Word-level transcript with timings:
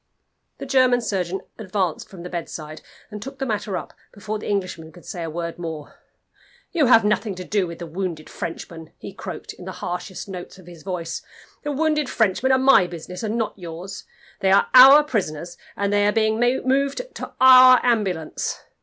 The 0.57 0.65
German 0.65 0.99
surgeon 1.01 1.41
advanced 1.59 2.09
from 2.09 2.23
the 2.23 2.29
bedside, 2.31 2.81
and 3.11 3.21
took 3.21 3.37
the 3.37 3.45
matter 3.45 3.77
up 3.77 3.93
before 4.11 4.39
the 4.39 4.49
Englishman 4.49 4.91
could 4.91 5.05
say 5.05 5.21
a 5.21 5.29
word 5.29 5.59
more. 5.59 5.93
"You 6.71 6.87
have 6.87 7.05
nothing 7.05 7.35
to 7.35 7.43
do 7.43 7.67
with 7.67 7.77
the 7.77 7.85
wounded 7.85 8.27
Frenchmen," 8.27 8.93
he 8.97 9.13
croaked, 9.13 9.53
in 9.53 9.65
the 9.65 9.73
harshest 9.73 10.27
notes 10.27 10.57
of 10.57 10.65
his 10.65 10.81
voice. 10.81 11.21
"The 11.61 11.71
wounded 11.71 12.09
Frenchmen 12.09 12.51
are 12.51 12.57
my 12.57 12.87
business, 12.87 13.21
and 13.21 13.37
not 13.37 13.53
yours. 13.55 14.05
They 14.39 14.51
are 14.51 14.69
our 14.73 15.03
prisoners, 15.03 15.55
and 15.77 15.93
they 15.93 16.07
are 16.07 16.11
being 16.11 16.39
moved 16.39 17.03
to 17.13 17.33
our 17.39 17.79
ambulance. 17.83 18.59